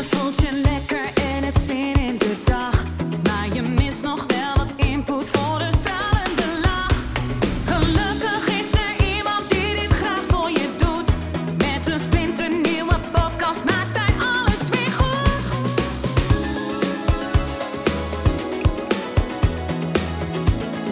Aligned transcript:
Je 0.00 0.06
voelt 0.06 0.40
je 0.40 0.52
lekker 0.52 1.04
en 1.14 1.44
het 1.44 1.58
zin 1.58 1.94
in 1.94 2.18
de 2.18 2.42
dag. 2.44 2.84
Maar 3.22 3.54
je 3.54 3.62
mist 3.62 4.02
nog 4.02 4.26
wel 4.26 4.56
wat 4.56 4.72
input 4.76 5.28
voor 5.28 5.58
de 5.58 5.68
stralende 5.76 6.60
lach. 6.62 7.04
Gelukkig 7.64 8.46
is 8.60 8.72
er 8.72 9.16
iemand 9.16 9.50
die 9.50 9.80
dit 9.80 9.90
graag 9.90 10.22
voor 10.28 10.50
je 10.50 10.68
doet. 10.78 11.10
Met 11.56 11.86
een 11.86 11.98
splinternieuwe 11.98 12.94
podcast 13.12 13.64
maakt 13.64 13.98
hij 13.98 14.14
alles 14.26 14.68
weer 14.68 14.90
goed. 14.90 15.52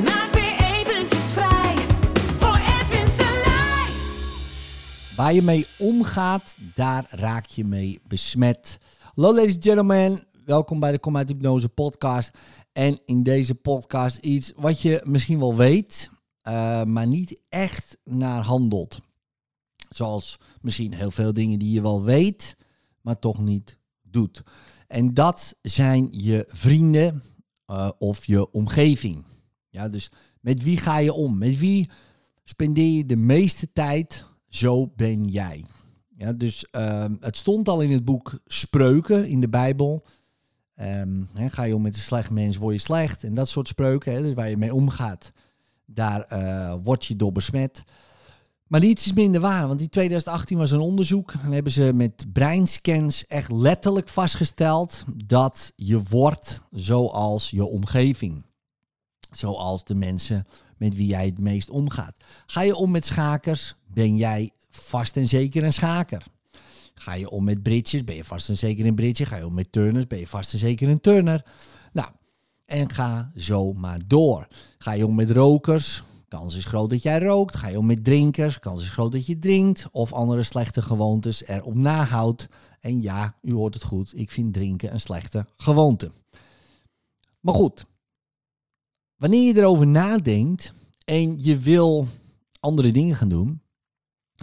Maak 0.04 0.32
weer 0.32 0.56
eventjes 0.78 1.32
vrij 1.32 1.74
voor 2.38 2.58
Edwin 2.80 3.08
Selij. 3.08 3.90
Waar 5.16 5.32
je 5.32 5.42
mee 5.42 5.66
omgaat, 5.78 6.56
daar 6.74 7.04
raak 7.10 7.46
je 7.46 7.64
mee 7.64 8.00
besmet. 8.08 8.78
Hallo 9.18 9.34
ladies 9.34 9.54
and 9.54 9.64
gentlemen, 9.64 10.26
welkom 10.44 10.80
bij 10.80 10.92
de 10.92 10.98
Kom 10.98 11.16
uit 11.16 11.28
Hypnose 11.28 11.68
podcast. 11.68 12.30
En 12.72 13.00
in 13.04 13.22
deze 13.22 13.54
podcast 13.54 14.16
iets 14.16 14.52
wat 14.56 14.80
je 14.80 15.00
misschien 15.04 15.38
wel 15.38 15.56
weet, 15.56 16.10
eh, 16.42 16.82
maar 16.82 17.06
niet 17.06 17.40
echt 17.48 17.98
naar 18.04 18.42
handelt. 18.42 19.00
Zoals 19.88 20.38
misschien 20.60 20.94
heel 20.94 21.10
veel 21.10 21.32
dingen 21.32 21.58
die 21.58 21.72
je 21.72 21.82
wel 21.82 22.02
weet, 22.02 22.56
maar 23.00 23.18
toch 23.18 23.38
niet 23.38 23.78
doet. 24.02 24.42
En 24.86 25.14
dat 25.14 25.54
zijn 25.62 26.08
je 26.10 26.44
vrienden 26.48 27.22
eh, 27.66 27.90
of 27.98 28.26
je 28.26 28.50
omgeving. 28.50 29.24
Ja, 29.68 29.88
dus 29.88 30.10
met 30.40 30.62
wie 30.62 30.76
ga 30.76 30.98
je 30.98 31.12
om? 31.12 31.38
Met 31.38 31.58
wie 31.58 31.90
spendeer 32.44 32.96
je 32.96 33.06
de 33.06 33.16
meeste 33.16 33.72
tijd? 33.72 34.24
Zo 34.48 34.86
ben 34.96 35.24
jij. 35.24 35.64
Ja, 36.18 36.32
dus 36.32 36.70
ehm, 36.70 37.16
het 37.20 37.36
stond 37.36 37.68
al 37.68 37.80
in 37.80 37.90
het 37.90 38.04
boek 38.04 38.38
Spreuken 38.46 39.26
in 39.26 39.40
de 39.40 39.48
Bijbel. 39.48 40.04
Ehm, 40.74 41.22
ga 41.34 41.62
je 41.62 41.74
om 41.74 41.82
met 41.82 41.94
een 41.94 42.00
slecht 42.00 42.30
mens, 42.30 42.56
word 42.56 42.74
je 42.74 42.80
slecht. 42.80 43.24
En 43.24 43.34
dat 43.34 43.48
soort 43.48 43.68
spreuken, 43.68 44.22
dus 44.22 44.34
waar 44.34 44.50
je 44.50 44.56
mee 44.56 44.74
omgaat, 44.74 45.32
daar 45.86 46.22
eh, 46.22 46.74
word 46.82 47.04
je 47.04 47.16
door 47.16 47.32
besmet. 47.32 47.84
Maar 48.66 48.80
niets 48.80 49.06
is 49.06 49.12
minder 49.12 49.40
waar, 49.40 49.68
want 49.68 49.80
in 49.80 49.88
2018 49.88 50.58
was 50.58 50.70
een 50.70 50.80
onderzoek. 50.80 51.32
En 51.32 51.52
hebben 51.52 51.72
ze 51.72 51.92
met 51.94 52.26
breinscans 52.32 53.26
echt 53.26 53.52
letterlijk 53.52 54.08
vastgesteld 54.08 55.04
dat 55.24 55.72
je 55.76 56.02
wordt 56.02 56.62
zoals 56.70 57.50
je 57.50 57.64
omgeving. 57.64 58.44
Zoals 59.30 59.84
de 59.84 59.94
mensen 59.94 60.46
met 60.76 60.94
wie 60.94 61.06
jij 61.06 61.26
het 61.26 61.38
meest 61.38 61.70
omgaat. 61.70 62.14
Ga 62.46 62.62
je 62.62 62.76
om 62.76 62.90
met 62.90 63.06
schakers, 63.06 63.74
ben 63.86 64.16
jij 64.16 64.52
vast 64.80 65.16
en 65.16 65.28
zeker 65.28 65.64
een 65.64 65.72
schaker. 65.72 66.26
Ga 66.94 67.14
je 67.14 67.30
om 67.30 67.44
met 67.44 67.62
bridges, 67.62 68.04
ben 68.04 68.16
je 68.16 68.24
vast 68.24 68.48
en 68.48 68.56
zeker 68.56 68.86
een 68.86 68.94
bridge. 68.94 69.26
Ga 69.26 69.36
je 69.36 69.46
om 69.46 69.54
met 69.54 69.72
turners, 69.72 70.06
ben 70.06 70.18
je 70.18 70.26
vast 70.26 70.52
en 70.52 70.58
zeker 70.58 70.88
een 70.88 71.00
turner. 71.00 71.44
Nou, 71.92 72.08
en 72.64 72.90
ga 72.90 73.30
zo 73.36 73.72
maar 73.72 74.00
door. 74.06 74.48
Ga 74.78 74.92
je 74.92 75.06
om 75.06 75.14
met 75.14 75.30
rokers, 75.30 76.02
kans 76.28 76.56
is 76.56 76.64
groot 76.64 76.90
dat 76.90 77.02
jij 77.02 77.18
rookt. 77.18 77.56
Ga 77.56 77.68
je 77.68 77.78
om 77.78 77.86
met 77.86 78.04
drinkers, 78.04 78.58
kans 78.58 78.82
is 78.82 78.90
groot 78.90 79.12
dat 79.12 79.26
je 79.26 79.38
drinkt. 79.38 79.86
Of 79.90 80.12
andere 80.12 80.42
slechte 80.42 80.82
gewoontes 80.82 81.46
erop 81.46 81.74
nahoudt. 81.74 82.48
En 82.80 83.02
ja, 83.02 83.34
u 83.42 83.52
hoort 83.52 83.74
het 83.74 83.82
goed, 83.82 84.12
ik 84.18 84.30
vind 84.30 84.52
drinken 84.52 84.92
een 84.92 85.00
slechte 85.00 85.46
gewoonte. 85.56 86.10
Maar 87.40 87.54
goed, 87.54 87.86
wanneer 89.16 89.54
je 89.54 89.60
erover 89.60 89.86
nadenkt 89.86 90.72
en 91.04 91.44
je 91.44 91.58
wil 91.58 92.06
andere 92.60 92.90
dingen 92.90 93.16
gaan 93.16 93.28
doen, 93.28 93.62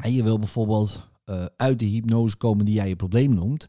en 0.02 0.14
je 0.14 0.24
wil 0.24 0.40
bijvoorbeeld 0.40 1.08
eh, 1.26 1.46
uit 1.56 1.80
de 1.80 1.86
hypnose 1.86 2.38
komen 2.38 2.66
die 2.66 2.76
jij 2.76 2.88
je 2.88 2.96
probleem 2.96 3.34
noemt, 3.34 3.68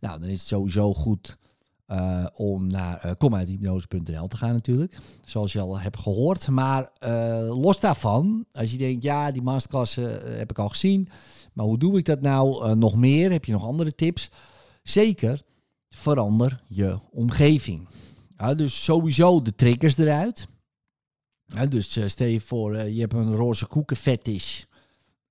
nou, 0.00 0.20
dan 0.20 0.28
is 0.28 0.38
het 0.38 0.48
sowieso 0.48 0.94
goed 0.94 1.38
eh, 1.86 2.26
om 2.34 2.66
naar 2.66 3.06
uh, 3.06 3.12
komuithypnose.nl 3.18 4.26
te 4.26 4.36
gaan 4.36 4.52
natuurlijk, 4.52 4.98
zoals 5.24 5.52
je 5.52 5.60
al 5.60 5.78
hebt 5.78 5.98
gehoord. 5.98 6.48
Maar 6.48 6.90
eh, 6.98 7.60
los 7.62 7.80
daarvan, 7.80 8.44
als 8.52 8.70
je 8.70 8.78
denkt, 8.78 9.02
ja, 9.02 9.32
die 9.32 9.42
masterclass 9.42 9.96
eh, 9.96 10.04
heb 10.38 10.50
ik 10.50 10.58
al 10.58 10.68
gezien, 10.68 11.08
maar 11.52 11.66
hoe 11.66 11.78
doe 11.78 11.98
ik 11.98 12.04
dat 12.04 12.20
nou 12.20 12.64
eh, 12.64 12.72
nog 12.74 12.96
meer? 12.96 13.30
Heb 13.30 13.44
je 13.44 13.52
nog 13.52 13.64
andere 13.64 13.94
tips? 13.94 14.30
Zeker, 14.82 15.42
verander 15.88 16.62
je 16.68 16.98
omgeving. 17.10 17.88
Dus 18.56 18.84
sowieso 18.84 19.42
de 19.42 19.54
triggers 19.54 19.96
eruit. 19.96 20.48
Dus 21.68 21.96
eh, 21.96 22.06
stel 22.06 22.26
je 22.26 22.40
voor, 22.40 22.74
eh, 22.74 22.94
je 22.94 23.00
hebt 23.00 23.12
een 23.12 23.34
roze 23.34 23.66
koeken 23.66 23.96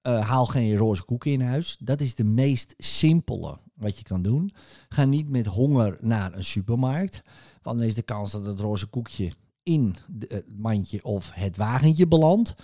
Eh, 0.09 0.27
haal 0.27 0.45
geen 0.45 0.75
roze 0.75 1.03
koeken 1.03 1.31
in 1.31 1.41
huis. 1.41 1.77
Dat 1.79 2.01
is 2.01 2.15
de 2.15 2.23
meest 2.23 2.73
simpele 2.77 3.57
wat 3.73 3.97
je 3.97 4.03
kan 4.03 4.21
doen. 4.21 4.53
Ga 4.89 5.05
niet 5.05 5.29
met 5.29 5.45
honger 5.45 5.97
naar 6.01 6.33
een 6.33 6.43
supermarkt. 6.43 7.21
Want 7.61 7.77
dan 7.77 7.87
is 7.87 7.95
de 7.95 8.01
kans 8.01 8.31
dat 8.31 8.45
het 8.45 8.59
roze 8.59 8.87
koekje 8.87 9.31
in 9.63 9.95
het 10.27 10.57
mandje 10.57 11.03
of 11.03 11.31
het 11.33 11.57
wagentje 11.57 12.07
belandt. 12.07 12.55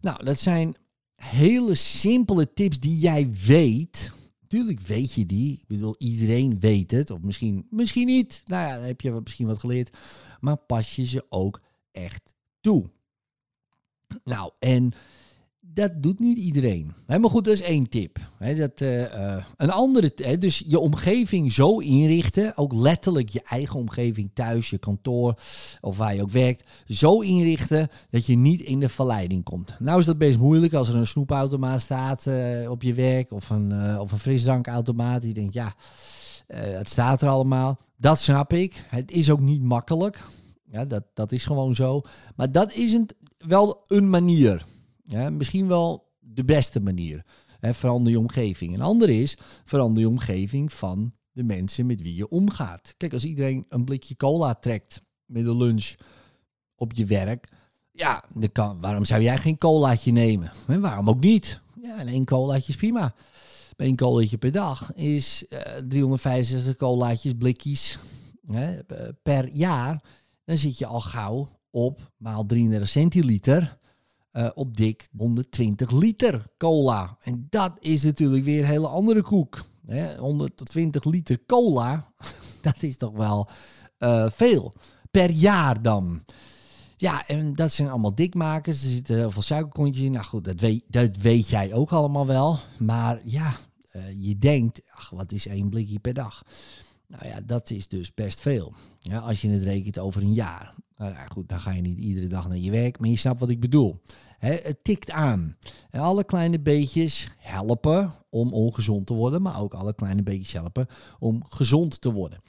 Nou, 0.00 0.24
dat 0.24 0.38
zijn 0.38 0.76
hele 1.14 1.74
simpele 1.74 2.52
tips 2.52 2.80
die 2.80 2.98
jij 2.98 3.30
weet. 3.46 4.12
Tuurlijk 4.48 4.80
weet 4.80 5.12
je 5.12 5.26
die. 5.26 5.52
Ik 5.52 5.66
bedoel, 5.66 5.94
iedereen 5.98 6.60
weet 6.60 6.90
het. 6.90 7.10
Of 7.10 7.20
misschien, 7.20 7.66
misschien 7.70 8.06
niet. 8.06 8.42
Nou 8.46 8.68
ja, 8.68 8.74
dan 8.74 8.84
heb 8.84 9.00
je 9.00 9.20
misschien 9.24 9.46
wat 9.46 9.58
geleerd. 9.58 9.96
Maar 10.40 10.56
pas 10.56 10.96
je 10.96 11.04
ze 11.04 11.26
ook 11.28 11.60
echt 11.92 12.34
toe. 12.60 12.90
Nou, 14.24 14.52
en 14.58 14.92
dat 15.74 16.02
doet 16.02 16.18
niet 16.18 16.38
iedereen. 16.38 16.92
Maar 17.06 17.30
goed, 17.30 17.44
dat 17.44 17.54
is 17.54 17.62
één 17.62 17.88
tip. 17.88 18.18
Dat, 18.38 18.80
eh, 18.80 19.34
eh, 19.34 19.44
een 19.56 19.70
andere, 19.70 20.38
dus 20.38 20.62
je 20.66 20.78
omgeving 20.78 21.52
zo 21.52 21.78
inrichten, 21.78 22.56
ook 22.56 22.72
letterlijk 22.72 23.28
je 23.28 23.42
eigen 23.42 23.78
omgeving 23.78 24.30
thuis, 24.34 24.70
je 24.70 24.78
kantoor 24.78 25.34
of 25.80 25.96
waar 25.96 26.14
je 26.14 26.22
ook 26.22 26.30
werkt, 26.30 26.70
zo 26.86 27.20
inrichten 27.20 27.88
dat 28.10 28.26
je 28.26 28.36
niet 28.36 28.60
in 28.60 28.80
de 28.80 28.88
verleiding 28.88 29.44
komt. 29.44 29.74
Nou 29.78 29.98
is 29.98 30.06
dat 30.06 30.18
best 30.18 30.38
moeilijk 30.38 30.72
als 30.72 30.88
er 30.88 30.96
een 30.96 31.06
snoepautomaat 31.06 31.80
staat 31.80 32.26
eh, 32.26 32.70
op 32.70 32.82
je 32.82 32.94
werk 32.94 33.32
of 33.32 33.50
een, 33.50 33.72
eh, 33.72 34.00
of 34.00 34.12
een 34.12 34.18
frisdrankautomaat. 34.18 35.22
Die 35.22 35.34
denkt, 35.34 35.54
ja, 35.54 35.74
het 36.52 36.88
staat 36.88 37.22
er 37.22 37.28
allemaal. 37.28 37.78
Dat 37.96 38.18
snap 38.18 38.52
ik. 38.52 38.84
Het 38.88 39.10
is 39.10 39.30
ook 39.30 39.40
niet 39.40 39.62
makkelijk. 39.62 40.20
Ja, 40.70 40.84
dat, 40.84 41.04
dat 41.14 41.32
is 41.32 41.44
gewoon 41.44 41.74
zo. 41.74 42.02
Maar 42.36 42.52
dat 42.52 42.72
is 42.72 42.92
een, 42.92 43.08
wel 43.38 43.80
een 43.86 44.10
manier. 44.10 44.64
Ja, 45.10 45.30
misschien 45.30 45.68
wel 45.68 46.12
de 46.18 46.44
beste 46.44 46.80
manier. 46.80 47.24
Verander 47.60 48.12
je 48.12 48.18
omgeving. 48.18 48.74
Een 48.74 48.80
andere 48.80 49.20
is, 49.20 49.36
verander 49.64 50.02
je 50.02 50.08
omgeving 50.08 50.72
van 50.72 51.12
de 51.32 51.42
mensen 51.42 51.86
met 51.86 52.02
wie 52.02 52.14
je 52.14 52.28
omgaat. 52.28 52.94
Kijk, 52.96 53.12
als 53.12 53.24
iedereen 53.24 53.64
een 53.68 53.84
blikje 53.84 54.16
cola 54.16 54.54
trekt 54.54 55.02
met 55.24 55.44
de 55.44 55.56
lunch 55.56 55.94
op 56.74 56.92
je 56.92 57.06
werk. 57.06 57.48
Ja, 57.92 58.24
kan, 58.52 58.80
waarom 58.80 59.04
zou 59.04 59.22
jij 59.22 59.38
geen 59.38 59.58
colaatje 59.58 60.12
nemen? 60.12 60.52
En 60.66 60.80
waarom 60.80 61.08
ook 61.08 61.20
niet? 61.20 61.60
Ja, 61.82 61.98
en 61.98 62.08
één 62.08 62.24
colaatje 62.24 62.72
is 62.72 62.78
prima. 62.78 63.14
Eén 63.76 63.96
colaatje 63.96 64.38
per 64.38 64.52
dag 64.52 64.94
is 64.94 65.46
eh 65.48 65.60
365 65.88 66.76
colaatjes, 66.76 67.32
blikjes 67.38 67.98
hè, 68.46 68.78
eh, 68.78 69.08
per 69.22 69.48
jaar. 69.48 70.02
Dan 70.44 70.58
zit 70.58 70.78
je 70.78 70.86
al 70.86 71.00
gauw 71.00 71.48
op 71.70 72.12
maal 72.16 72.46
33 72.46 72.88
centiliter 72.88 73.78
eh, 74.30 74.48
op 74.54 74.76
dik 74.76 75.08
120 75.16 75.90
liter 75.90 76.42
cola. 76.58 77.16
En 77.20 77.46
dat 77.50 77.72
is 77.80 78.02
natuurlijk 78.02 78.44
weer 78.44 78.58
een 78.58 78.68
hele 78.68 78.88
andere 78.88 79.22
koek. 79.22 79.64
Hè? 79.86 80.16
120 80.16 81.04
liter 81.04 81.38
cola, 81.46 82.12
dat 82.62 82.82
is 82.82 82.96
toch 82.96 83.12
wel 83.12 83.48
eh, 83.98 84.30
veel. 84.30 84.72
Per 85.10 85.30
jaar 85.30 85.82
dan. 85.82 86.22
Ja, 86.96 87.26
en 87.26 87.54
dat 87.54 87.72
zijn 87.72 87.88
allemaal 87.88 88.14
dikmakers. 88.14 88.82
Er 88.82 88.90
zitten 88.90 89.16
heel 89.16 89.30
veel 89.30 89.42
suikerkontjes 89.42 90.04
in. 90.04 90.12
Nou 90.12 90.24
goed, 90.24 90.44
dat 90.44 90.60
weet, 90.60 90.84
dat 90.88 91.16
weet 91.16 91.48
jij 91.48 91.72
ook 91.72 91.90
allemaal 91.90 92.26
wel. 92.26 92.58
Maar 92.78 93.20
ja, 93.24 93.56
eh, 93.90 94.02
je 94.18 94.38
denkt, 94.38 94.80
ach, 94.90 95.10
wat 95.10 95.32
is 95.32 95.46
één 95.46 95.68
blikje 95.68 95.98
per 95.98 96.14
dag? 96.14 96.42
Nou 97.10 97.26
ja, 97.26 97.40
dat 97.40 97.70
is 97.70 97.88
dus 97.88 98.14
best 98.14 98.40
veel. 98.40 98.74
Ja, 98.98 99.18
als 99.18 99.40
je 99.40 99.48
het 99.48 99.62
rekent 99.62 99.98
over 99.98 100.22
een 100.22 100.34
jaar. 100.34 100.74
Nou 100.96 101.12
ja, 101.12 101.26
goed, 101.26 101.48
dan 101.48 101.60
ga 101.60 101.70
je 101.70 101.80
niet 101.80 101.98
iedere 101.98 102.26
dag 102.26 102.48
naar 102.48 102.56
je 102.56 102.70
werk, 102.70 103.00
maar 103.00 103.08
je 103.08 103.16
snapt 103.16 103.40
wat 103.40 103.50
ik 103.50 103.60
bedoel. 103.60 104.00
Het 104.38 104.78
tikt 104.82 105.10
aan. 105.10 105.56
En 105.90 106.00
alle 106.00 106.24
kleine 106.24 106.60
beetjes 106.60 107.30
helpen 107.36 108.14
om 108.28 108.52
ongezond 108.52 109.06
te 109.06 109.14
worden, 109.14 109.42
maar 109.42 109.60
ook 109.60 109.74
alle 109.74 109.94
kleine 109.94 110.22
beetjes 110.22 110.52
helpen 110.52 110.86
om 111.18 111.44
gezond 111.48 112.00
te 112.00 112.12
worden. 112.12 112.42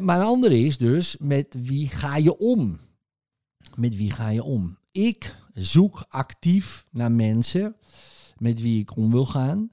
Maar 0.00 0.18
een 0.18 0.26
andere 0.26 0.58
is 0.58 0.78
dus, 0.78 1.16
met 1.18 1.56
wie 1.58 1.88
ga 1.88 2.16
je 2.16 2.38
om? 2.38 2.78
Met 3.74 3.96
wie 3.96 4.10
ga 4.10 4.28
je 4.28 4.42
om? 4.42 4.78
Ik 4.92 5.36
zoek 5.54 6.04
actief 6.08 6.86
naar 6.90 7.12
mensen 7.12 7.76
met 8.36 8.60
wie 8.60 8.80
ik 8.80 8.96
om 8.96 9.10
wil 9.10 9.26
gaan, 9.26 9.70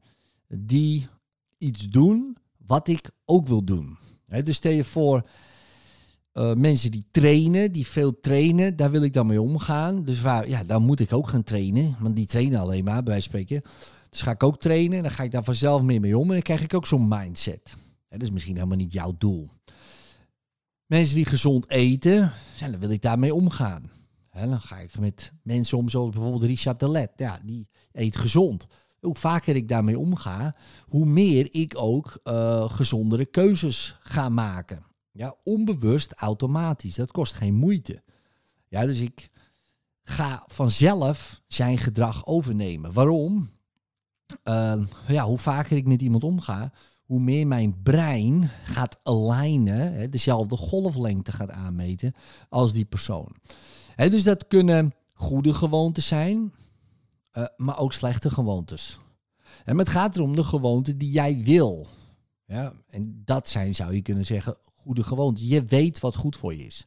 die 0.48 1.08
iets 1.58 1.90
doen 1.90 2.38
wat 2.72 2.88
ik 2.88 3.12
ook 3.26 3.48
wil 3.48 3.64
doen. 3.64 3.98
Dus 4.44 4.56
stel 4.56 4.72
je 4.72 4.84
voor, 4.84 5.28
eh, 6.32 6.54
mensen 6.54 6.92
die 6.92 7.06
trainen, 7.12 7.72
die 7.72 7.88
veel 7.88 8.20
trainen, 8.20 8.76
daar 8.76 8.92
wil 8.92 9.04
ik 9.04 9.14
dan 9.14 9.28
mee 9.28 9.42
omgaan. 9.42 10.04
Dus 10.04 10.22
waar, 10.22 10.50
ja, 10.50 10.64
dan 10.64 10.84
moet 10.84 11.00
ik 11.00 11.14
ook 11.14 11.28
gaan 11.28 11.44
trainen, 11.44 11.96
want 12.00 12.16
die 12.16 12.26
trainen 12.26 12.60
alleen 12.60 12.84
maar, 12.84 13.04
bij 13.04 13.22
spreken. 13.22 13.62
Dus 14.10 14.22
ga 14.22 14.32
ik 14.32 14.44
ook 14.44 14.60
trainen 14.60 14.98
en 14.98 15.04
dan 15.04 15.12
ga 15.12 15.24
ik 15.24 15.32
daar 15.32 15.44
vanzelf 15.44 15.82
meer 15.82 16.00
mee 16.00 16.18
om 16.18 16.28
en 16.28 16.34
dan 16.34 16.42
krijg 16.42 16.64
ik 16.64 16.74
ook 16.74 16.88
zo'n 16.88 17.08
mindset. 17.08 17.76
Dat 18.10 18.22
is 18.22 18.32
misschien 18.32 18.56
helemaal 18.56 18.78
niet 18.78 18.94
jouw 18.94 19.16
doel. 19.18 19.50
Mensen 20.86 21.16
die 21.16 21.26
gezond 21.26 21.70
eten, 21.70 22.34
ja, 22.58 22.70
dan 22.70 22.80
wil 22.80 22.90
ik 22.90 23.02
daarmee 23.02 23.34
omgaan. 23.34 23.92
Dan 24.32 24.62
ga 24.62 24.78
ik 24.78 25.00
met 25.00 25.34
mensen 25.44 25.78
om, 25.78 25.90
zoals 25.90 26.10
bijvoorbeeld 26.10 26.44
Richard 26.44 26.80
de 26.80 26.90
Let. 26.90 27.12
Ja, 27.16 27.42
die 27.46 27.68
eet 27.92 28.16
gezond. 28.16 28.68
Hoe 29.02 29.16
vaker 29.16 29.56
ik 29.56 29.68
daarmee 29.68 30.00
omga, 30.00 30.56
hoe 30.86 31.06
meer 31.06 31.48
ik 31.52 31.74
ook 31.78 32.20
uh, 32.24 32.70
gezondere 32.70 33.26
keuzes 33.26 33.98
ga 34.00 34.30
maken. 34.30 34.84
Ja, 35.12 35.36
onbewust, 35.44 36.14
automatisch. 36.14 36.96
Dat 36.96 37.12
kost 37.12 37.34
geen 37.34 37.54
moeite. 37.54 38.04
Ja, 38.68 38.86
dus 38.86 39.00
ik 39.00 39.30
ga 40.04 40.44
vanzelf 40.48 41.42
zijn 41.48 41.78
gedrag 41.78 42.26
overnemen. 42.26 42.94
Waarom? 42.94 43.50
Uh, 44.44 44.84
ja, 45.08 45.24
hoe 45.24 45.38
vaker 45.38 45.78
ik 45.78 45.88
met 45.88 46.02
iemand 46.02 46.24
omga, 46.24 46.72
hoe 47.02 47.20
meer 47.20 47.48
mijn 47.48 47.82
brein 47.84 48.50
gaat 48.64 49.00
alignen, 49.04 49.94
hè, 49.94 50.10
dezelfde 50.10 50.58
golflengte 50.58 51.32
gaat 51.32 51.50
aanmeten 51.50 52.14
als 52.50 52.74
die 52.74 52.86
persoon. 52.86 53.36
Hè, 53.96 54.10
dus 54.10 54.24
dat 54.24 54.48
kunnen 54.48 54.94
goede 55.14 55.54
gewoontes 55.54 56.08
zijn, 56.08 56.54
uh, 57.34 57.46
maar 57.58 57.80
ook 57.80 57.94
slechte 57.94 58.30
gewoontes. 58.30 58.98
En 59.64 59.78
het 59.78 59.90
gaat 59.90 60.16
erom 60.16 60.36
de 60.36 60.44
gewoonten 60.44 60.98
die 60.98 61.12
jij 61.12 61.42
wil. 61.44 61.88
Ja, 62.46 62.74
en 62.88 63.22
dat 63.26 63.50
zijn, 63.50 63.76
zou 63.76 63.96
je 63.96 64.02
kunnen 64.02 64.26
zeggen, 64.26 64.58
goede 64.74 65.04
gewoontes. 65.04 65.48
Je 65.48 65.66
weet 65.66 66.00
wat 66.00 66.16
goed 66.16 66.36
voor 66.36 66.56
je 66.56 66.66
is. 66.66 66.86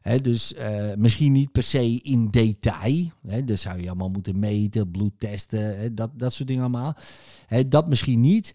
He, 0.00 0.20
dus 0.20 0.52
uh, 0.52 0.94
misschien 0.94 1.32
niet 1.32 1.52
per 1.52 1.62
se 1.62 2.00
in 2.02 2.30
detail. 2.30 3.10
He, 3.26 3.44
dat 3.44 3.58
zou 3.58 3.80
je 3.80 3.86
allemaal 3.86 4.10
moeten 4.10 4.38
meten, 4.38 4.90
bloed 4.90 5.12
testen, 5.18 5.78
he, 5.78 5.94
dat, 5.94 6.10
dat 6.18 6.32
soort 6.32 6.48
dingen 6.48 6.62
allemaal. 6.62 6.96
dat 7.68 7.88
misschien 7.88 8.20
niet. 8.20 8.54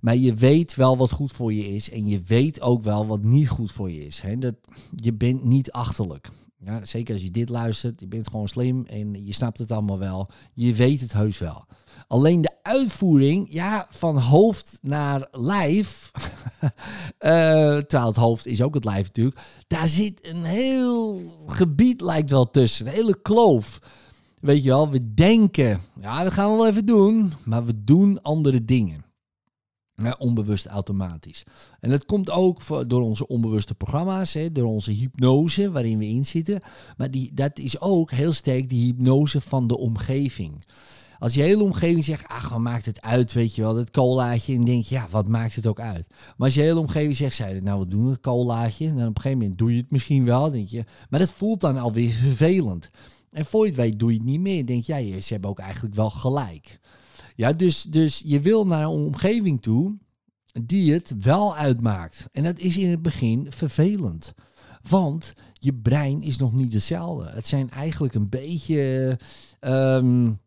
Maar 0.00 0.16
je 0.16 0.34
weet 0.34 0.74
wel 0.74 0.96
wat 0.96 1.10
goed 1.10 1.32
voor 1.32 1.52
je 1.52 1.74
is. 1.74 1.90
En 1.90 2.08
je 2.08 2.20
weet 2.20 2.60
ook 2.60 2.82
wel 2.82 3.06
wat 3.06 3.22
niet 3.22 3.48
goed 3.48 3.72
voor 3.72 3.90
je 3.90 4.06
is. 4.06 4.22
Dat, 4.38 4.54
je 4.94 5.14
bent 5.14 5.44
niet 5.44 5.72
achterlijk. 5.72 6.30
Ja, 6.64 6.84
zeker 6.84 7.14
als 7.14 7.22
je 7.22 7.30
dit 7.30 7.48
luistert, 7.48 8.00
je 8.00 8.06
bent 8.06 8.28
gewoon 8.28 8.48
slim 8.48 8.84
en 8.86 9.26
je 9.26 9.34
snapt 9.34 9.58
het 9.58 9.70
allemaal 9.70 9.98
wel. 9.98 10.28
Je 10.52 10.74
weet 10.74 11.00
het 11.00 11.12
heus 11.12 11.38
wel. 11.38 11.66
Alleen 12.06 12.42
de 12.42 12.56
uitvoering, 12.62 13.46
ja, 13.50 13.86
van 13.90 14.18
hoofd 14.18 14.78
naar 14.82 15.28
lijf, 15.30 16.10
uh, 16.60 16.70
terwijl 17.88 18.06
het 18.06 18.16
hoofd 18.16 18.46
is 18.46 18.62
ook 18.62 18.74
het 18.74 18.84
lijf 18.84 19.06
natuurlijk, 19.06 19.40
daar 19.66 19.88
zit 19.88 20.26
een 20.26 20.44
heel 20.44 21.20
gebied 21.46 22.00
lijkt 22.00 22.30
wel 22.30 22.50
tussen, 22.50 22.86
een 22.86 22.92
hele 22.92 23.20
kloof. 23.22 23.78
Weet 24.40 24.62
je 24.62 24.68
wel, 24.68 24.90
we 24.90 25.14
denken, 25.14 25.80
ja, 26.00 26.22
dat 26.22 26.32
gaan 26.32 26.50
we 26.50 26.56
wel 26.56 26.68
even 26.68 26.86
doen, 26.86 27.32
maar 27.44 27.64
we 27.64 27.84
doen 27.84 28.22
andere 28.22 28.64
dingen. 28.64 29.04
Onbewust 30.18 30.66
automatisch. 30.66 31.44
En 31.80 31.90
dat 31.90 32.04
komt 32.04 32.30
ook 32.30 32.88
door 32.88 33.02
onze 33.02 33.26
onbewuste 33.26 33.74
programma's, 33.74 34.34
hè, 34.34 34.52
door 34.52 34.66
onze 34.66 34.90
hypnose 34.90 35.70
waarin 35.70 35.98
we 35.98 36.06
in 36.06 36.26
zitten. 36.26 36.60
Maar 36.96 37.10
die, 37.10 37.34
dat 37.34 37.58
is 37.58 37.80
ook 37.80 38.10
heel 38.10 38.32
sterk 38.32 38.68
die 38.68 38.84
hypnose 38.84 39.40
van 39.40 39.66
de 39.66 39.78
omgeving. 39.78 40.64
Als 41.18 41.34
je 41.34 41.42
hele 41.42 41.62
omgeving 41.62 42.04
zegt, 42.04 42.28
ach, 42.28 42.48
wat 42.48 42.58
maakt 42.58 42.86
het 42.86 43.02
uit, 43.02 43.32
weet 43.32 43.54
je 43.54 43.62
wel, 43.62 43.74
dat 43.74 43.90
colaatje. 43.90 44.54
En 44.54 44.64
denk 44.64 44.84
je, 44.84 44.94
ja, 44.94 45.06
wat 45.10 45.28
maakt 45.28 45.54
het 45.54 45.66
ook 45.66 45.80
uit? 45.80 46.06
Maar 46.08 46.46
als 46.46 46.54
je 46.54 46.60
hele 46.60 46.78
omgeving 46.78 47.16
zegt, 47.16 47.36
zei 47.36 47.60
nou, 47.60 47.78
wat 47.78 47.90
doen 47.90 48.04
we, 48.04 48.10
het 48.10 48.20
colaatje? 48.20 48.86
En 48.86 48.96
dan 48.96 49.06
op 49.06 49.16
een 49.16 49.22
gegeven 49.22 49.38
moment 49.38 49.58
doe 49.58 49.72
je 49.72 49.80
het 49.80 49.90
misschien 49.90 50.24
wel, 50.24 50.50
denk 50.50 50.68
je. 50.68 50.84
Maar 51.10 51.20
dat 51.20 51.32
voelt 51.32 51.60
dan 51.60 51.76
alweer 51.76 52.10
vervelend. 52.10 52.90
En 53.30 53.46
voor 53.46 53.64
je 53.64 53.70
het 53.70 53.80
weet 53.80 53.98
doe 53.98 54.12
je 54.12 54.16
het 54.18 54.26
niet 54.26 54.40
meer. 54.40 54.66
Denk 54.66 54.84
jij, 54.84 55.20
ze 55.20 55.32
hebben 55.32 55.50
ook 55.50 55.58
eigenlijk 55.58 55.94
wel 55.94 56.10
gelijk. 56.10 56.80
Ja, 57.38 57.52
dus, 57.52 57.82
dus 57.82 58.22
je 58.24 58.40
wil 58.40 58.66
naar 58.66 58.82
een 58.82 58.88
omgeving 58.88 59.62
toe 59.62 59.98
die 60.62 60.92
het 60.92 61.14
wel 61.20 61.56
uitmaakt. 61.56 62.26
En 62.32 62.44
dat 62.44 62.58
is 62.58 62.76
in 62.76 62.90
het 62.90 63.02
begin 63.02 63.46
vervelend. 63.50 64.34
Want 64.88 65.34
je 65.52 65.74
brein 65.74 66.22
is 66.22 66.38
nog 66.38 66.52
niet 66.52 66.72
hetzelfde. 66.72 67.30
Het 67.30 67.46
zijn 67.46 67.70
eigenlijk 67.70 68.14
een 68.14 68.28
beetje, 68.28 69.18
um, 69.60 70.40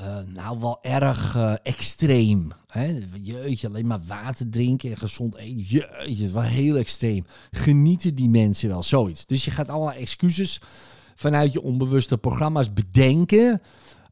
uh, 0.00 0.18
nou 0.26 0.60
wel 0.60 0.78
erg 0.82 1.36
uh, 1.36 1.54
extreem. 1.62 2.52
Hè? 2.66 3.00
Jeetje, 3.20 3.68
alleen 3.68 3.86
maar 3.86 4.02
water 4.06 4.50
drinken 4.50 4.90
en 4.90 4.96
gezond 4.96 5.34
eten. 5.34 5.60
Jeetje, 5.60 6.30
wel 6.30 6.42
heel 6.42 6.76
extreem. 6.76 7.26
Genieten 7.50 8.14
die 8.14 8.28
mensen 8.28 8.68
wel, 8.68 8.82
zoiets. 8.82 9.26
Dus 9.26 9.44
je 9.44 9.50
gaat 9.50 9.68
allemaal 9.68 9.92
excuses 9.92 10.60
vanuit 11.14 11.52
je 11.52 11.62
onbewuste 11.62 12.18
programma's 12.18 12.72
bedenken 12.72 13.60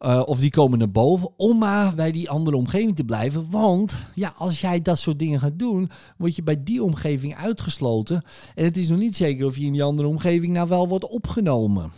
uh, 0.02 0.22
of 0.24 0.38
die 0.38 0.50
komen 0.50 0.78
naar 0.78 0.90
boven 0.90 1.30
om 1.36 1.58
maar 1.58 1.94
bij 1.94 2.12
die 2.12 2.30
andere 2.30 2.56
omgeving 2.56 2.96
te 2.96 3.04
blijven. 3.04 3.50
Want 3.50 3.94
ja, 4.14 4.34
als 4.36 4.60
jij 4.60 4.80
dat 4.82 4.98
soort 4.98 5.18
dingen 5.18 5.40
gaat 5.40 5.58
doen, 5.58 5.90
word 6.16 6.36
je 6.36 6.42
bij 6.42 6.62
die 6.62 6.82
omgeving 6.82 7.36
uitgesloten. 7.36 8.22
En 8.54 8.64
het 8.64 8.76
is 8.76 8.88
nog 8.88 8.98
niet 8.98 9.16
zeker 9.16 9.46
of 9.46 9.56
je 9.56 9.64
in 9.64 9.72
die 9.72 9.82
andere 9.82 10.08
omgeving 10.08 10.52
nou 10.52 10.68
wel 10.68 10.88
wordt 10.88 11.08
opgenomen. 11.08 11.92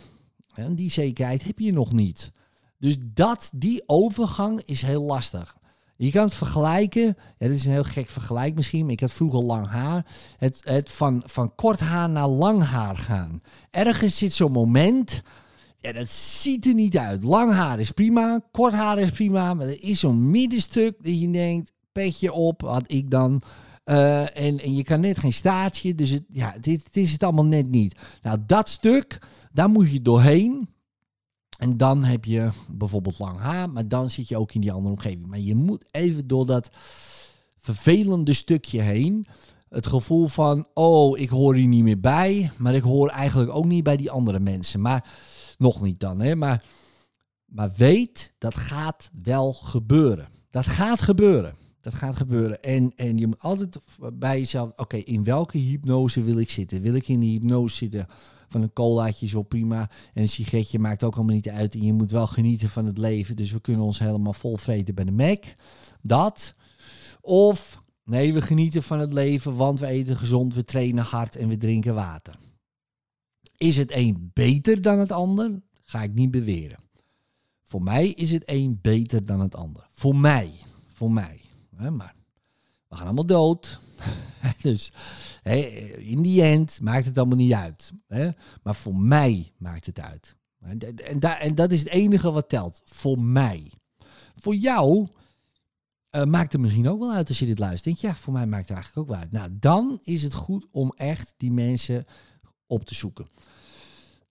En 0.53 0.75
die 0.75 0.91
zekerheid 0.91 1.43
heb 1.43 1.59
je 1.59 1.71
nog 1.71 1.93
niet. 1.93 2.31
Dus 2.79 2.97
dat, 3.01 3.49
die 3.55 3.83
overgang 3.85 4.61
is 4.65 4.81
heel 4.81 5.03
lastig. 5.03 5.55
Je 5.97 6.11
kan 6.11 6.23
het 6.23 6.33
vergelijken, 6.33 7.17
ja, 7.37 7.47
is 7.47 7.65
een 7.65 7.71
heel 7.71 7.83
gek 7.83 8.09
vergelijk 8.09 8.55
misschien, 8.55 8.83
maar 8.83 8.93
ik 8.93 8.99
had 8.99 9.11
vroeger 9.11 9.41
lang 9.41 9.67
haar. 9.67 10.05
Het, 10.37 10.61
het 10.63 10.89
van, 10.89 11.23
van 11.25 11.55
kort 11.55 11.79
haar 11.79 12.09
naar 12.09 12.27
lang 12.27 12.63
haar 12.63 12.97
gaan. 12.97 13.41
Ergens 13.69 14.17
zit 14.17 14.33
zo'n 14.33 14.51
moment 14.51 15.21
ja, 15.85 15.91
dat 15.91 16.11
ziet 16.11 16.65
er 16.65 16.73
niet 16.73 16.97
uit. 16.97 17.23
Lang 17.23 17.53
haar 17.53 17.79
is 17.79 17.91
prima, 17.91 18.41
kort 18.51 18.73
haar 18.73 18.99
is 18.99 19.11
prima, 19.11 19.53
maar 19.53 19.67
er 19.67 19.83
is 19.83 19.99
zo'n 19.99 20.29
middenstuk 20.29 21.03
dat 21.03 21.19
je 21.19 21.31
denkt, 21.31 21.71
petje 21.91 22.33
op, 22.33 22.61
had 22.61 22.91
ik 22.91 23.11
dan. 23.11 23.41
Uh, 23.85 24.21
en, 24.37 24.59
en 24.59 24.75
je 24.75 24.83
kan 24.83 24.99
net 24.99 25.17
geen 25.17 25.33
staartje, 25.33 25.95
dus 25.95 26.09
het, 26.09 26.23
ja, 26.31 26.55
dit, 26.61 26.93
dit 26.93 27.03
is 27.03 27.11
het 27.11 27.23
allemaal 27.23 27.45
net 27.45 27.69
niet. 27.69 27.99
Nou, 28.21 28.37
dat 28.45 28.69
stuk, 28.69 29.19
daar 29.51 29.69
moet 29.69 29.91
je 29.91 30.01
doorheen. 30.01 30.69
En 31.57 31.77
dan 31.77 32.03
heb 32.03 32.25
je 32.25 32.49
bijvoorbeeld 32.69 33.19
lang 33.19 33.39
haar, 33.39 33.69
maar 33.69 33.87
dan 33.87 34.09
zit 34.09 34.27
je 34.27 34.37
ook 34.37 34.53
in 34.53 34.61
die 34.61 34.71
andere 34.71 34.93
omgeving. 34.93 35.27
Maar 35.27 35.39
je 35.39 35.55
moet 35.55 35.85
even 35.91 36.27
door 36.27 36.45
dat 36.45 36.69
vervelende 37.57 38.33
stukje 38.33 38.81
heen. 38.81 39.25
Het 39.69 39.87
gevoel 39.87 40.27
van, 40.27 40.67
oh, 40.73 41.19
ik 41.19 41.29
hoor 41.29 41.55
hier 41.55 41.67
niet 41.67 41.83
meer 41.83 41.99
bij, 41.99 42.51
maar 42.57 42.73
ik 42.73 42.83
hoor 42.83 43.09
eigenlijk 43.09 43.55
ook 43.55 43.65
niet 43.65 43.83
bij 43.83 43.97
die 43.97 44.11
andere 44.11 44.39
mensen. 44.39 44.81
Maar 44.81 45.09
nog 45.57 45.81
niet 45.81 45.99
dan, 45.99 46.21
hè? 46.21 46.35
Maar, 46.35 46.63
maar 47.45 47.71
weet, 47.77 48.33
dat 48.37 48.55
gaat 48.55 49.09
wel 49.23 49.53
gebeuren. 49.53 50.27
Dat 50.49 50.65
gaat 50.65 51.01
gebeuren. 51.01 51.55
Dat 51.81 51.93
gaat 51.93 52.15
gebeuren. 52.15 52.63
En, 52.63 52.93
en 52.95 53.17
je 53.17 53.27
moet 53.27 53.39
altijd 53.39 53.79
bij 54.13 54.39
jezelf, 54.39 54.71
oké, 54.75 54.97
in 54.97 55.23
welke 55.23 55.57
hypnose 55.57 56.23
wil 56.23 56.37
ik 56.37 56.49
zitten? 56.49 56.81
Wil 56.81 56.93
ik 56.93 57.07
in 57.07 57.19
de 57.19 57.25
hypnose 57.25 57.75
zitten 57.75 58.07
van 58.47 58.61
een 58.61 58.73
colaatje 58.73 59.31
wel 59.31 59.41
prima. 59.41 59.89
En 60.13 60.21
een 60.21 60.29
sigaretje 60.29 60.79
maakt 60.79 61.03
ook 61.03 61.15
allemaal 61.15 61.35
niet 61.35 61.49
uit. 61.49 61.73
En 61.73 61.83
je 61.83 61.93
moet 61.93 62.11
wel 62.11 62.27
genieten 62.27 62.69
van 62.69 62.85
het 62.85 62.97
leven. 62.97 63.35
Dus 63.35 63.51
we 63.51 63.61
kunnen 63.61 63.85
ons 63.85 63.99
helemaal 63.99 64.33
vol 64.33 64.57
vreten 64.57 64.95
bij 64.95 65.05
de 65.05 65.11
Mac. 65.11 65.43
Dat. 66.01 66.53
Of 67.21 67.77
nee, 68.03 68.33
we 68.33 68.41
genieten 68.41 68.83
van 68.83 68.99
het 68.99 69.13
leven, 69.13 69.55
want 69.55 69.79
we 69.79 69.87
eten 69.87 70.17
gezond, 70.17 70.53
we 70.53 70.63
trainen 70.63 71.03
hard 71.03 71.35
en 71.35 71.47
we 71.47 71.57
drinken 71.57 71.95
water. 71.95 72.35
Is 73.57 73.77
het 73.77 73.91
een 73.95 74.31
beter 74.33 74.81
dan 74.81 74.99
het 74.99 75.11
ander? 75.11 75.61
Ga 75.83 76.03
ik 76.03 76.13
niet 76.13 76.31
beweren. 76.31 76.79
Voor 77.63 77.83
mij 77.83 78.07
is 78.09 78.31
het 78.31 78.43
een 78.45 78.79
beter 78.81 79.25
dan 79.25 79.39
het 79.39 79.55
ander. 79.55 79.87
Voor 79.91 80.15
mij. 80.15 80.51
Voor 80.93 81.11
mij. 81.11 81.41
Maar 81.69 82.15
we 82.87 82.95
gaan 82.95 83.05
allemaal 83.05 83.25
dood. 83.25 83.79
dus 84.61 84.91
in 85.97 86.21
die 86.21 86.41
end 86.41 86.81
maakt 86.81 87.05
het 87.05 87.17
allemaal 87.17 87.37
niet 87.37 87.53
uit. 87.53 87.91
Maar 88.63 88.75
voor 88.75 88.95
mij 88.95 89.51
maakt 89.57 89.85
het 89.85 89.99
uit. 89.99 90.35
En, 91.39 91.55
dat 91.55 91.71
is 91.71 91.79
het 91.79 91.89
enige 91.89 92.31
wat 92.31 92.49
telt. 92.49 92.81
Voor 92.85 93.19
mij. 93.19 93.71
Voor 94.35 94.55
jou 94.55 95.07
uh, 96.11 96.23
maakt 96.23 96.51
het 96.51 96.61
misschien 96.61 96.87
ook 96.87 96.99
wel 96.99 97.13
uit 97.13 97.27
als 97.27 97.39
je 97.39 97.45
dit 97.45 97.59
luistert. 97.59 97.83
Denk 97.83 97.97
ja, 97.97 98.15
voor 98.19 98.33
mij 98.33 98.47
maakt 98.47 98.67
het 98.67 98.77
eigenlijk 98.77 98.97
ook 98.97 99.13
wel 99.13 99.23
uit. 99.23 99.31
Nou, 99.31 99.49
dan 99.59 99.99
is 100.03 100.23
het 100.23 100.33
goed 100.33 100.67
om 100.71 100.93
echt 100.95 101.33
die 101.37 101.51
mensen 101.51 102.05
op 102.67 102.85
te 102.85 102.95
zoeken. 102.95 103.27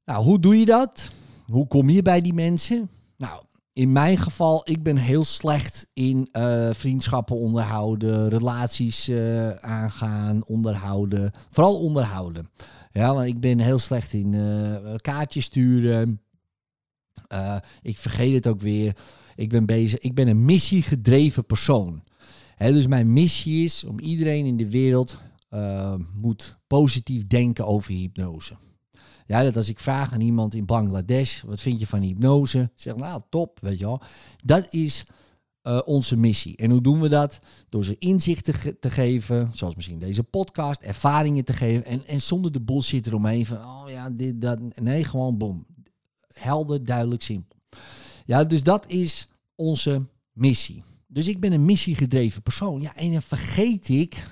Nou, 0.05 0.25
hoe 0.25 0.41
doe 0.41 0.59
je 0.59 0.65
dat? 0.65 1.11
Hoe 1.45 1.67
kom 1.67 1.91
je 1.91 2.03
bij 2.03 2.21
die 2.21 2.35
mensen? 2.35 2.91
Nou, 3.17 3.43
in 3.73 3.93
mijn 3.93 4.17
geval, 4.17 4.61
ik 4.65 4.83
ben 4.83 4.97
heel 4.97 5.25
slecht 5.25 5.87
in 5.93 6.29
uh, 6.33 6.69
vriendschappen 6.73 7.37
onderhouden, 7.37 8.29
relaties 8.29 9.09
uh, 9.09 9.51
aangaan, 9.51 10.45
onderhouden. 10.47 11.33
Vooral 11.51 11.81
onderhouden. 11.81 12.51
Ja, 12.93 13.15
want 13.15 13.27
ik 13.27 13.41
ben 13.41 13.59
heel 13.59 13.79
slecht 13.79 14.13
in 14.13 14.33
uh, 14.33 14.95
kaartjes 14.97 15.45
sturen. 15.45 16.21
ik 17.83 17.99
vergeet 17.99 18.35
het 18.35 18.47
ook 18.47 18.61
weer. 18.61 18.97
Ik 19.37 19.49
ben 19.49 19.67
bezig. 19.67 19.99
Ik 19.99 20.15
ben 20.15 20.29
een 20.29 20.45
missiegedreven 20.45 21.47
persoon. 21.47 22.03
Dus 22.59 22.87
mijn 22.87 23.13
missie 23.13 23.65
is 23.65 23.85
om 23.85 23.99
iedereen 23.99 24.47
in 24.47 24.57
de 24.57 24.71
wereld 24.71 25.19
moet 26.21 26.59
positief 26.67 27.27
denken 27.27 27.67
over 27.67 27.93
hypnose. 27.93 28.57
Ja, 29.27 29.43
dat 29.43 29.57
als 29.57 29.69
ik 29.69 29.79
vraag 29.79 30.13
aan 30.13 30.21
iemand 30.21 30.55
in 30.55 30.67
Bangladesh, 30.67 31.43
wat 31.43 31.61
vind 31.61 31.81
je 31.81 31.87
van 31.87 32.01
hypnose? 32.01 32.71
Zeg, 32.75 32.97
nou, 32.97 33.23
top, 33.29 33.59
weet 33.61 33.79
je 33.79 33.85
wel. 33.85 34.03
Dat 34.43 34.73
is 34.73 35.05
eh, 35.63 35.81
onze 35.85 36.17
missie. 36.17 36.57
En 36.57 36.71
hoe 36.71 36.81
doen 36.81 37.01
we 37.01 37.09
dat? 37.09 37.41
Door 37.69 37.85
ze 37.85 37.97
inzichten 37.99 38.79
te 38.81 38.91
geven, 38.91 39.51
zoals 39.53 39.75
misschien 39.75 39.99
deze 39.99 40.23
podcast, 40.23 40.81
ervaringen 40.81 41.45
te 41.45 41.53
geven. 41.53 41.85
En, 41.85 42.07
en 42.07 42.21
zonder 42.21 42.53
de 42.53 42.61
bullshit 42.61 43.07
eromheen 43.07 43.47
van, 43.47 43.57
oh 43.57 43.85
ja, 43.91 44.11
dit, 44.11 44.41
dat. 44.41 44.59
Nee, 44.81 45.05
gewoon 45.05 45.39
boom. 45.39 45.67
Helder, 46.33 46.85
duidelijk, 46.85 47.23
simpel. 47.23 47.57
Ja, 48.27 48.45
dus 48.45 48.63
dat 48.63 48.87
is 48.89 49.27
onze 49.55 50.03
missie. 50.33 50.83
Dus 51.07 51.29
ik 51.29 51.41
ben 51.41 51.53
een 51.53 51.65
missiegedreven 51.65 52.43
persoon. 52.43 52.81
Ja, 52.81 52.97
en 52.97 53.13
dan 53.13 53.23
vergeet 53.23 53.89
ik 53.89 54.23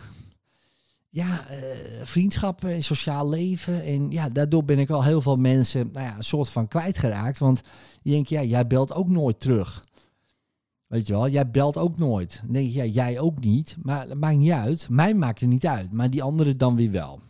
ja, 1.15 1.49
eh, 1.49 1.59
vriendschappen 2.03 2.71
en 2.71 2.83
sociaal 2.83 3.29
leven. 3.29 3.85
En 3.85 4.11
ja, 4.11 4.29
daardoor 4.29 4.65
ben 4.65 4.79
ik 4.79 4.91
al 4.91 5.05
heel 5.05 5.23
veel 5.23 5.37
mensen 5.37 5.89
nou 5.93 6.07
ja, 6.07 6.17
een 6.17 6.25
soort 6.25 6.49
van 6.49 6.69
kwijtgeraakt. 6.69 7.39
Want 7.39 7.63
je 8.03 8.11
denkt, 8.11 8.29
ja, 8.29 8.43
jij 8.43 8.67
belt 8.67 8.93
ook 8.93 9.09
nooit 9.09 9.41
terug. 9.41 9.85
Weet 10.87 11.07
je 11.07 11.13
wel, 11.13 11.29
jij 11.29 11.51
belt 11.51 11.77
ook 11.77 11.99
nooit. 11.99 12.41
Dan 12.43 12.53
denk 12.53 12.67
je, 12.67 12.73
ja, 12.73 12.85
jij 12.85 13.19
ook 13.19 13.41
niet. 13.41 13.77
Maar 13.83 14.09
dat 14.09 14.17
maakt 14.17 14.37
niet 14.37 14.53
uit. 14.53 14.89
Mij 14.89 15.15
maakt 15.15 15.41
het 15.41 15.49
niet 15.49 15.67
uit. 15.67 15.93
Maar 15.93 16.11
die 16.11 16.23
anderen 16.23 16.59
dan 16.59 16.77
weer 16.77 16.91
wel. 16.91 17.21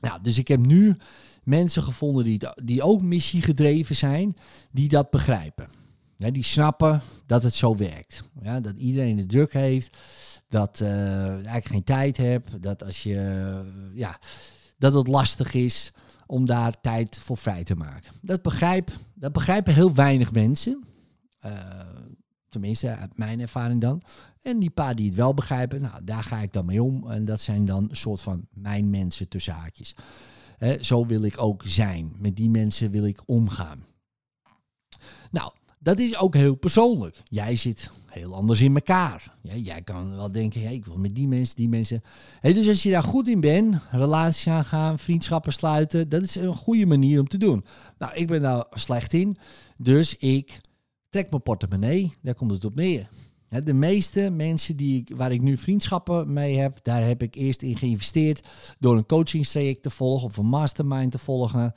Nou, 0.00 0.22
dus 0.22 0.38
ik 0.38 0.48
heb 0.48 0.66
nu 0.66 0.96
mensen 1.42 1.82
gevonden 1.82 2.24
die, 2.24 2.40
die 2.64 2.82
ook 2.82 3.02
missiegedreven 3.02 3.96
zijn, 3.96 4.34
die 4.70 4.88
dat 4.88 5.10
begrijpen. 5.10 5.68
Die 6.16 6.44
snappen 6.44 7.02
dat 7.26 7.42
het 7.42 7.54
zo 7.54 7.76
werkt. 7.76 8.22
Ja, 8.42 8.60
dat 8.60 8.78
iedereen 8.78 9.18
het 9.18 9.28
druk 9.28 9.52
heeft, 9.52 9.96
dat 10.48 10.78
je 10.78 10.84
eigenlijk 11.32 11.66
geen 11.66 11.84
tijd 11.84 12.16
hebt, 12.16 12.62
dat 12.62 12.84
als 12.84 13.02
je, 13.02 13.18
eh, 13.18 13.96
ja, 13.98 14.18
dat 14.78 14.94
het 14.94 15.06
lastig 15.06 15.54
is 15.54 15.92
om 16.26 16.46
daar 16.46 16.80
tijd 16.80 17.18
voor 17.18 17.36
vrij 17.36 17.64
te 17.64 17.74
maken. 17.74 18.12
Dat, 18.22 18.42
begrijp, 18.42 18.90
dat 19.14 19.32
begrijpen 19.32 19.74
heel 19.74 19.94
weinig 19.94 20.32
mensen. 20.32 20.84
Eh, 21.38 21.80
tenminste, 22.48 22.88
uit 22.88 23.18
mijn 23.18 23.40
ervaring 23.40 23.80
dan. 23.80 24.02
En 24.42 24.58
die 24.58 24.70
paar 24.70 24.94
die 24.94 25.06
het 25.06 25.14
wel 25.14 25.34
begrijpen, 25.34 25.80
nou, 25.80 26.04
daar 26.04 26.22
ga 26.22 26.38
ik 26.38 26.52
dan 26.52 26.64
mee 26.64 26.82
om. 26.82 27.10
En 27.10 27.24
dat 27.24 27.40
zijn 27.40 27.64
dan 27.64 27.86
een 27.90 27.96
soort 27.96 28.20
van 28.20 28.46
mijn 28.50 28.90
mensen 28.90 29.28
tussen 29.28 29.52
haakjes. 29.52 29.94
Zo 30.80 31.06
wil 31.06 31.22
ik 31.22 31.42
ook 31.42 31.62
zijn. 31.66 32.12
Met 32.16 32.36
die 32.36 32.50
mensen 32.50 32.90
wil 32.90 33.04
ik 33.04 33.20
omgaan. 33.26 33.84
Nou, 35.30 35.52
dat 35.78 35.98
is 35.98 36.18
ook 36.18 36.34
heel 36.34 36.54
persoonlijk. 36.54 37.16
Jij 37.24 37.56
zit 37.56 37.90
heel 38.06 38.34
anders 38.34 38.60
in 38.60 38.74
elkaar. 38.74 39.36
Jij 39.42 39.82
kan 39.82 40.16
wel 40.16 40.32
denken, 40.32 40.60
ja, 40.60 40.68
ik 40.68 40.84
wil 40.84 40.96
met 40.96 41.14
die 41.14 41.28
mensen, 41.28 41.56
die 41.56 41.68
mensen. 41.68 42.02
Hè, 42.40 42.52
dus 42.52 42.68
als 42.68 42.82
je 42.82 42.90
daar 42.90 43.02
goed 43.02 43.28
in 43.28 43.40
bent, 43.40 43.76
relaties 43.90 44.48
aangaan, 44.48 44.98
vriendschappen 44.98 45.52
sluiten, 45.52 46.08
dat 46.08 46.22
is 46.22 46.34
een 46.34 46.54
goede 46.54 46.86
manier 46.86 47.20
om 47.20 47.28
te 47.28 47.38
doen. 47.38 47.64
Nou, 47.98 48.14
ik 48.14 48.26
ben 48.26 48.42
daar 48.42 48.64
slecht 48.70 49.12
in. 49.12 49.36
Dus 49.76 50.16
ik 50.16 50.60
trek 51.08 51.30
mijn 51.30 51.42
portemonnee, 51.42 52.14
daar 52.22 52.34
komt 52.34 52.50
het 52.50 52.64
op 52.64 52.74
neer. 52.74 53.08
De 53.48 53.74
meeste 53.74 54.30
mensen 54.30 54.76
die 54.76 55.00
ik, 55.00 55.16
waar 55.16 55.32
ik 55.32 55.42
nu 55.42 55.56
vriendschappen 55.56 56.32
mee 56.32 56.56
heb, 56.56 56.78
daar 56.82 57.04
heb 57.04 57.22
ik 57.22 57.34
eerst 57.34 57.62
in 57.62 57.76
geïnvesteerd 57.76 58.48
door 58.78 58.96
een 58.96 59.06
coachingstraject 59.06 59.82
te 59.82 59.90
volgen 59.90 60.28
of 60.28 60.36
een 60.36 60.46
mastermind 60.46 61.12
te 61.12 61.18
volgen. 61.18 61.74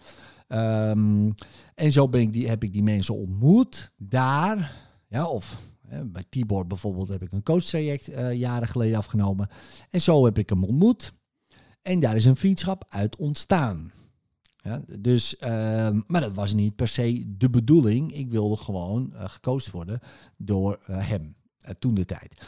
Ehm, 0.52 1.32
en 1.76 1.92
zo 1.92 2.10
ben 2.10 2.22
ik 2.22 2.34
die, 2.34 2.48
heb 2.48 2.64
ik 2.64 2.74
die 2.74 2.84
mensen 2.84 3.16
ontmoet 3.16 3.92
daar. 3.98 4.72
Ja, 5.08 5.28
of 5.28 5.58
hè, 5.88 6.06
bij 6.06 6.24
Tibor 6.30 6.68
bijvoorbeeld 6.68 7.08
heb 7.08 7.22
ik 7.22 7.32
een 7.32 7.44
coachtraject 7.44 8.08
eh 8.08 8.34
jaren 8.34 8.68
geleden 8.68 8.98
afgenomen. 8.98 9.50
En 9.90 10.02
zo 10.02 10.26
heb 10.26 10.38
ik 10.38 10.50
hem 10.50 10.64
ontmoet. 10.64 11.14
En 11.82 12.00
daar 12.00 12.16
is 12.16 12.26
een 12.26 12.36
vriendschap 12.36 12.86
uit 12.90 13.16
ontstaan. 13.16 13.92
Ja, 14.58 14.84
dus, 15.00 15.38
ehm, 15.38 16.02
maar 16.08 16.22
dat 16.22 16.36
was 16.36 16.54
niet 16.54 16.76
per 16.76 16.88
se 16.88 17.36
de 17.38 17.50
bedoeling. 17.50 18.14
Ik 18.14 18.30
wilde 18.30 18.58
gewoon 18.58 19.14
eh, 19.14 19.30
gecoacht 19.30 19.72
worden 19.72 20.00
door 20.38 20.80
eh, 20.86 21.08
hem, 21.10 21.36
toen 21.80 21.94
de 21.94 22.06
tijd. 22.06 22.42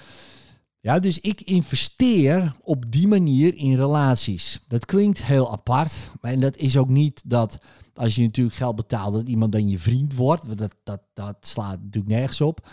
Ja, 0.80 1.00
dus 1.00 1.20
ik 1.20 1.42
investeer 1.42 2.56
op 2.62 2.92
die 2.92 3.08
manier 3.08 3.56
in 3.56 3.76
relaties. 3.76 4.60
Dat 4.68 4.86
klinkt 4.86 5.24
heel 5.24 5.52
apart. 5.52 6.12
En 6.22 6.40
dat 6.40 6.58
is 6.58 6.78
ook 6.78 6.90
niet 6.90 7.22
dat 7.26 7.60
als 7.94 8.16
je 8.16 8.22
natuurlijk 8.22 8.56
geld 8.56 8.76
betaalt, 8.76 9.14
dat 9.14 9.28
iemand 9.30 9.52
dan 9.52 9.70
je 9.70 9.80
vriend 9.80 10.16
wordt. 10.16 10.58
Dat, 10.58 10.76
dat, 10.84 11.02
dat 11.14 11.36
slaat 11.42 11.82
natuurlijk 11.84 12.14
nergens 12.14 12.42
op. 12.42 12.68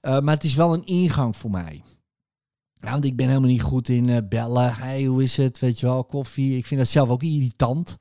Eh, 0.00 0.20
maar 0.20 0.34
het 0.34 0.44
is 0.44 0.54
wel 0.54 0.74
een 0.74 0.84
ingang 0.86 1.36
voor 1.36 1.50
mij. 1.50 1.82
Want 2.80 3.04
ik 3.04 3.16
ben 3.16 3.28
helemaal 3.28 3.48
niet 3.48 3.62
goed 3.62 3.88
in 3.88 4.08
eh, 4.08 4.16
bellen. 4.28 4.74
Hey, 4.74 5.04
hoe 5.04 5.22
is 5.22 5.36
het? 5.36 5.58
Weet 5.58 5.80
je 5.80 5.86
wel, 5.86 6.04
koffie. 6.04 6.56
Ik 6.56 6.66
vind 6.66 6.80
dat 6.80 6.88
zelf 6.88 7.08
ook 7.08 7.22
irritant. 7.22 7.96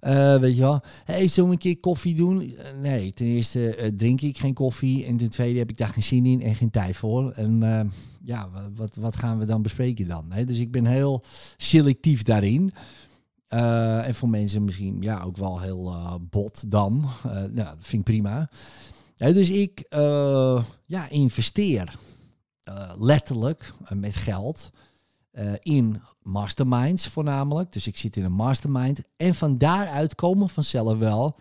Eh, 0.00 0.36
weet 0.36 0.54
je 0.54 0.60
wel. 0.60 0.80
Hey, 1.04 1.28
zullen 1.28 1.48
we 1.48 1.54
een 1.54 1.60
keer 1.60 1.76
koffie 1.76 2.14
doen? 2.14 2.54
Nee, 2.80 3.12
ten 3.12 3.26
eerste 3.26 3.92
drink 3.96 4.20
ik 4.20 4.38
geen 4.38 4.54
koffie. 4.54 5.04
En 5.04 5.16
ten 5.16 5.30
tweede 5.30 5.58
heb 5.58 5.70
ik 5.70 5.76
daar 5.78 5.88
geen 5.88 6.02
zin 6.02 6.26
in 6.26 6.42
en 6.42 6.54
geen 6.54 6.70
tijd 6.70 6.96
voor. 6.96 7.30
En 7.30 7.60
ja, 8.22 8.50
wa- 8.50 8.70
wat, 8.74 8.94
wat 8.94 9.16
gaan 9.16 9.38
we 9.38 9.44
dan 9.44 9.62
bespreken 9.62 10.06
dan? 10.06 10.24
Dus 10.46 10.58
ik 10.58 10.70
ben 10.70 10.86
heel 10.86 11.22
selectief 11.56 12.22
daarin. 12.22 12.72
Eh, 13.48 14.06
en 14.06 14.14
voor 14.14 14.28
mensen 14.28 14.64
misschien 14.64 15.02
ja, 15.02 15.22
ook 15.22 15.36
wel 15.36 15.60
heel 15.60 15.86
eh, 15.86 16.14
bot 16.20 16.70
dan. 16.70 17.04
Eh, 17.24 17.32
nou, 17.32 17.54
dat 17.54 17.76
vind 17.78 18.00
ik 18.00 18.04
prima. 18.04 18.50
Ja, 19.14 19.32
dus 19.32 19.50
ik 19.50 19.86
ja, 20.86 21.08
investeer 21.08 21.98
letterlijk 22.98 23.72
met 23.94 24.16
geld 24.16 24.70
in 25.58 26.02
masterminds 26.22 27.08
voornamelijk. 27.08 27.72
Dus 27.72 27.86
ik 27.86 27.96
zit 27.96 28.16
in 28.16 28.24
een 28.24 28.32
mastermind. 28.32 29.00
En 29.16 29.34
van 29.34 29.58
daaruit 29.58 30.14
komen 30.14 30.48
vanzelf 30.48 30.98
wel 30.98 31.38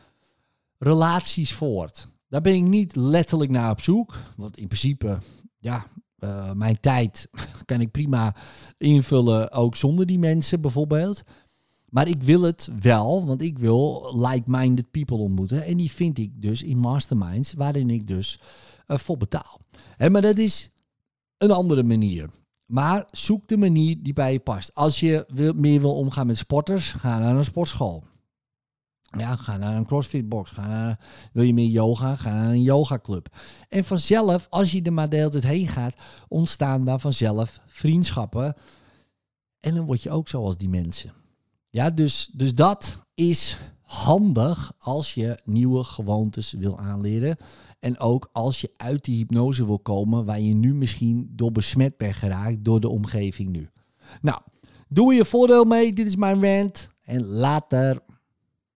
relaties 0.77 1.53
voort. 1.53 2.07
Daar 2.29 2.41
ben 2.41 2.55
ik 2.55 2.63
niet 2.63 2.95
letterlijk 2.95 3.51
naar 3.51 3.71
op 3.71 3.81
zoek. 3.81 4.17
Want 4.35 4.57
in 4.57 4.67
principe, 4.67 5.17
ja, 5.59 5.85
mijn 6.53 6.79
tijd 6.79 7.27
kan 7.65 7.81
ik 7.81 7.91
prima 7.91 8.35
invullen 8.77 9.51
ook 9.51 9.75
zonder 9.75 10.05
die 10.05 10.19
mensen 10.19 10.61
bijvoorbeeld. 10.61 11.23
Maar 11.93 12.07
ik 12.07 12.23
wil 12.23 12.41
het 12.41 12.69
wel, 12.79 13.25
want 13.25 13.41
ik 13.41 13.59
wil 13.59 14.13
like-minded 14.15 14.91
people 14.91 15.17
ontmoeten. 15.17 15.65
En 15.65 15.77
die 15.77 15.91
vind 15.91 16.17
ik 16.17 16.41
dus 16.41 16.63
in 16.63 16.77
masterminds, 16.77 17.53
waarin 17.53 17.89
ik 17.89 18.07
dus 18.07 18.39
eh, 18.85 18.97
voor 18.97 19.17
betaal. 19.17 19.59
Maar 19.97 20.21
dat 20.21 20.37
is 20.37 20.69
een 21.37 21.51
andere 21.51 21.83
manier. 21.83 22.29
Maar 22.65 23.07
zoek 23.11 23.47
de 23.47 23.57
manier 23.57 23.97
die 24.03 24.13
bij 24.13 24.31
je 24.31 24.39
past. 24.39 24.75
Als 24.75 24.99
je 24.99 25.25
wil, 25.27 25.53
meer 25.53 25.81
wil 25.81 25.95
omgaan 25.95 26.27
met 26.27 26.37
sporters, 26.37 26.91
ga 26.91 27.19
naar 27.19 27.35
een 27.35 27.45
sportschool. 27.45 28.03
Ja, 29.17 29.35
ga 29.35 29.57
naar 29.57 29.75
een 29.75 29.85
crossfitbox. 29.85 30.51
Ga 30.51 30.67
naar, 30.67 30.99
wil 31.33 31.43
je 31.43 31.53
meer 31.53 31.69
yoga? 31.69 32.15
Ga 32.15 32.29
naar 32.29 32.49
een 32.49 32.61
yogaclub. 32.61 33.35
En 33.69 33.83
vanzelf, 33.83 34.47
als 34.49 34.71
je 34.71 34.81
er 34.81 34.93
maar 34.93 35.09
de 35.09 35.15
hele 35.15 35.29
tijd 35.29 35.43
heen 35.43 35.67
gaat, 35.67 35.95
ontstaan 36.27 36.85
daar 36.85 36.99
vanzelf 36.99 37.59
vriendschappen. 37.65 38.55
En 39.59 39.75
dan 39.75 39.85
word 39.85 40.03
je 40.03 40.09
ook 40.09 40.27
zoals 40.27 40.57
die 40.57 40.69
mensen. 40.69 41.22
Ja, 41.73 41.89
dus, 41.89 42.29
dus 42.33 42.55
dat 42.55 43.03
is 43.13 43.57
handig 43.81 44.73
als 44.79 45.13
je 45.13 45.39
nieuwe 45.45 45.83
gewoontes 45.83 46.51
wil 46.51 46.79
aanleren. 46.79 47.37
En 47.79 47.99
ook 47.99 48.29
als 48.31 48.61
je 48.61 48.71
uit 48.75 49.03
die 49.05 49.17
hypnose 49.17 49.65
wil 49.65 49.79
komen 49.79 50.25
waar 50.25 50.39
je 50.39 50.53
nu 50.53 50.73
misschien 50.73 51.29
door 51.31 51.51
besmet 51.51 51.97
bent 51.97 52.15
geraakt 52.15 52.65
door 52.65 52.79
de 52.79 52.89
omgeving 52.89 53.49
nu. 53.49 53.69
Nou, 54.21 54.41
doe 54.87 55.13
je 55.13 55.25
voordeel 55.25 55.63
mee. 55.63 55.93
Dit 55.93 56.07
is 56.07 56.15
mijn 56.15 56.45
rant. 56.45 56.89
En 57.03 57.25
later. 57.25 57.99